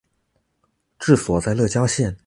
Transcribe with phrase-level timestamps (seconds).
[0.97, 2.17] 治所在乐郊县。